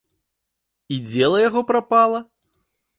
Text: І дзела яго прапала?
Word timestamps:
І 0.97 0.97
дзела 1.11 1.45
яго 1.49 1.65
прапала? 1.71 2.27